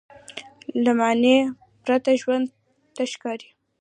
[0.83, 1.37] له معنی
[1.83, 2.45] پرته ژوند
[2.95, 3.49] تش ښکاري.